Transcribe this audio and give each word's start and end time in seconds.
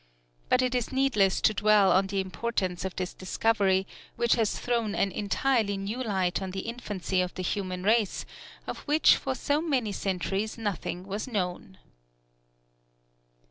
But 0.49 0.63
it 0.63 0.73
is 0.73 0.91
needless 0.91 1.41
to 1.41 1.53
dwell 1.53 1.91
on 1.91 2.07
the 2.07 2.19
importance 2.21 2.83
of 2.83 2.95
this 2.95 3.13
discovery, 3.13 3.85
which 4.15 4.33
has 4.33 4.57
thrown 4.57 4.95
an 4.95 5.11
entirely 5.11 5.77
new 5.77 6.01
light 6.01 6.41
on 6.41 6.49
the 6.49 6.61
infancy 6.61 7.21
of 7.21 7.35
the 7.35 7.43
human 7.43 7.83
race, 7.83 8.25
of 8.65 8.79
which 8.87 9.15
for 9.15 9.35
so 9.35 9.61
many 9.61 9.91
centuries 9.91 10.57
nothing 10.57 11.05
was 11.05 11.27
known. 11.27 11.77